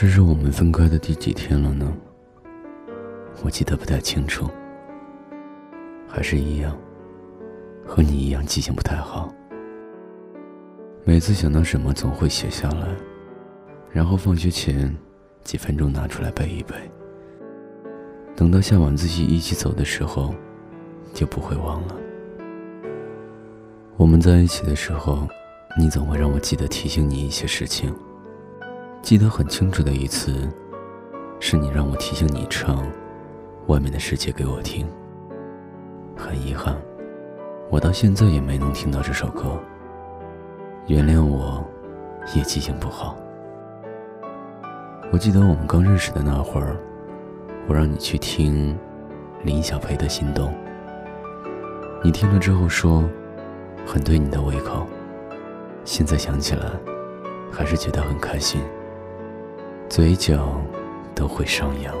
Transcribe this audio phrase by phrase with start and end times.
[0.00, 1.92] 这是我们分开的第几天了呢？
[3.42, 4.48] 我记得不太清楚。
[6.06, 6.78] 还是一样，
[7.84, 9.28] 和你一样记性不太好。
[11.02, 12.86] 每次想到什么，总会写下来，
[13.90, 14.96] 然后放学前
[15.42, 16.76] 几分钟拿出来背一背。
[18.36, 20.32] 等到下晚自习一起走的时候，
[21.12, 21.96] 就不会忘了。
[23.96, 25.26] 我们在一起的时候，
[25.76, 27.92] 你总会让我记得提醒你一些事情。
[29.02, 30.48] 记得很清楚的一次，
[31.40, 32.82] 是你让我提醒你唱
[33.66, 34.86] 《外面的世界》给我听。
[36.16, 36.76] 很遗憾，
[37.70, 39.58] 我到现在也没能听到这首歌。
[40.88, 41.64] 原谅我，
[42.34, 43.16] 也记性不好。
[45.10, 46.76] 我记得我们刚认识的那会儿。
[47.66, 48.78] 我让你去听
[49.42, 50.48] 林小培的《心动》，
[52.02, 53.04] 你听了之后说
[53.86, 54.86] 很对你的胃口。
[55.84, 56.64] 现在想起来，
[57.52, 58.62] 还是觉得很开心，
[59.88, 60.60] 嘴角
[61.14, 61.94] 都会上扬。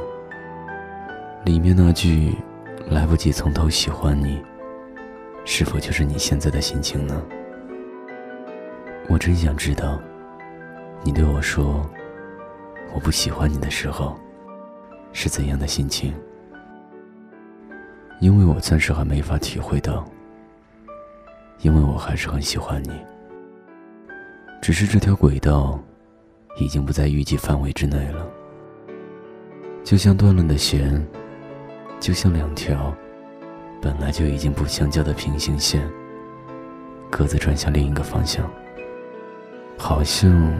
[1.44, 2.36] 里面那句
[2.90, 4.42] “来不及从头喜欢你”，
[5.46, 7.22] 是否就是你现在的心情呢？
[9.08, 9.98] 我真想知道，
[11.02, 11.88] 你对我说
[12.94, 14.16] 我不喜欢你的时候。
[15.14, 16.14] 是怎样的心情？
[18.20, 20.04] 因为我暂时还没法体会到，
[21.62, 22.92] 因为我还是很喜欢你。
[24.60, 25.80] 只是这条轨道，
[26.58, 28.26] 已经不在预计范围之内了。
[29.84, 31.02] 就像断了的弦，
[31.98, 32.94] 就像两条
[33.80, 35.88] 本来就已经不相交的平行线，
[37.08, 38.50] 各自转向另一个方向，
[39.78, 40.52] 好像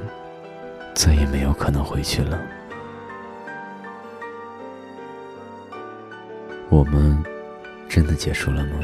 [0.94, 2.40] 再也没有可能回去了。
[6.70, 7.22] 我们
[7.88, 8.80] 真的结束了吗？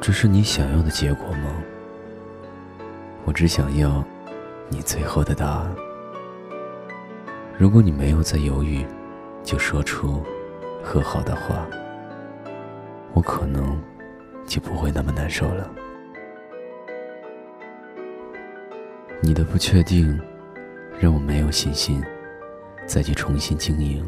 [0.00, 1.50] 这是你想要的结果吗？
[3.24, 4.04] 我只想要
[4.68, 5.74] 你最后的答案。
[7.58, 8.84] 如果你没有再犹豫，
[9.42, 10.22] 就说出
[10.82, 11.66] 和好的话，
[13.12, 13.80] 我可能
[14.46, 15.70] 就不会那么难受了。
[19.22, 20.20] 你的不确定
[21.00, 22.04] 让我没有信心
[22.86, 24.04] 再去重新经营。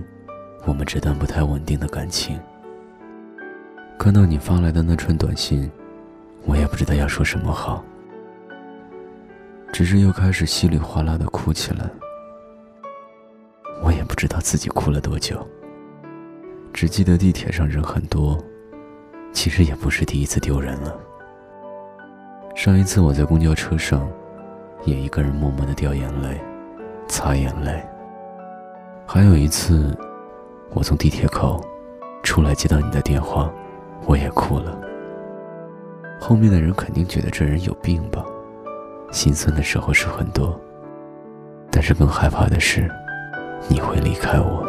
[0.67, 2.39] 我们这段不太稳定的感情。
[3.99, 5.71] 看到你发来的那串短信，
[6.45, 7.83] 我也不知道要说什么好，
[9.73, 11.89] 只是又开始稀里哗啦的哭起来。
[13.83, 15.47] 我也不知道自己哭了多久，
[16.73, 18.39] 只记得地铁上人很多，
[19.33, 20.97] 其实也不是第一次丢人了。
[22.55, 24.09] 上一次我在公交车上，
[24.85, 26.41] 也一个人默默的掉眼泪，
[27.07, 27.83] 擦眼泪。
[29.07, 29.97] 还有一次。
[30.75, 31.65] 我从地铁口
[32.23, 33.51] 出来接到你的电话，
[34.05, 34.79] 我也哭了。
[36.21, 38.23] 后面的人肯定觉得这人有病吧？
[39.11, 40.59] 心酸的时候是很多，
[41.71, 42.91] 但是更害怕的是
[43.69, 44.67] 你会离开我。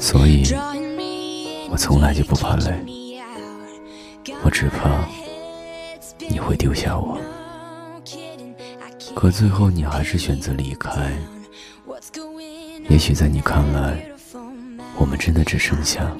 [0.00, 0.44] 所以，
[1.70, 2.72] 我从来就不怕累，
[4.44, 5.08] 我只怕
[6.28, 7.18] 你会丢下我。
[9.14, 11.10] 可最后，你还是选择离开。
[12.90, 14.06] 也许在你看来，
[14.98, 16.14] 我们真的只剩下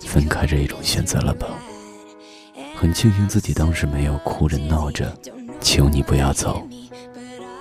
[0.00, 1.46] 分开这一种选择了吧？
[2.74, 5.14] 很庆幸自己当时没有哭着闹着
[5.60, 6.66] 求你不要走，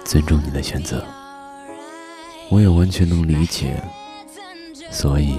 [0.05, 1.03] 尊重你的选择。
[2.49, 3.81] 我也完全能理解，
[4.89, 5.37] 所以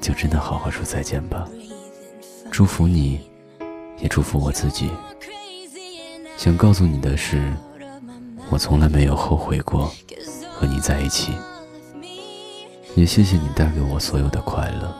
[0.00, 1.46] 就真的好好说再见吧。
[2.56, 3.20] 祝福你，
[3.98, 4.88] 也祝福我自己。
[6.38, 7.52] 想告诉你的是，
[8.48, 9.92] 我从来没有后悔过
[10.54, 11.34] 和你在一起。
[12.94, 14.90] 也谢谢你带给我所有的快乐。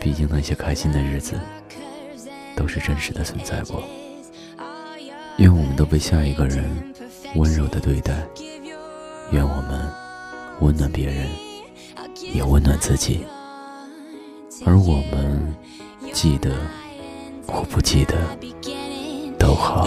[0.00, 1.38] 毕竟那些开心的日子
[2.56, 3.80] 都是真实的存在过。
[5.36, 6.92] 愿我们都被下一个人
[7.36, 8.20] 温柔的对待。
[9.30, 9.88] 愿我们
[10.58, 11.28] 温暖别人，
[12.34, 13.24] 也温暖自己。
[14.64, 15.54] 而我们
[16.12, 16.50] 记得
[17.46, 18.16] 或不记得
[19.38, 19.86] 都好。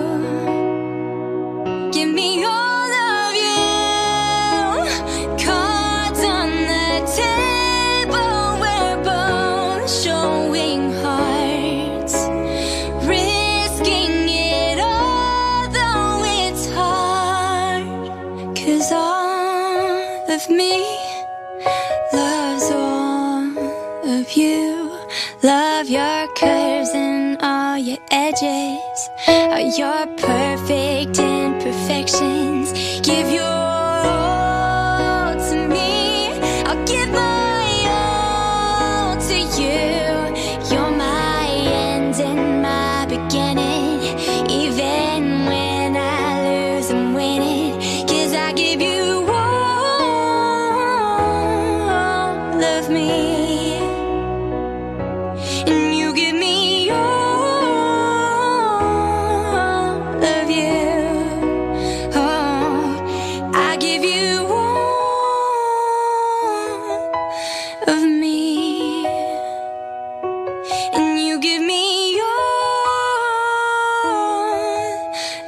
[26.35, 29.09] curves and all your edges.
[29.27, 32.71] Are your perfect imperfections.
[33.01, 36.29] Give your all to me.
[36.65, 40.71] I'll give my all to you.
[40.71, 43.70] You're my end and my beginning.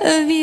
[0.03, 0.42] vie.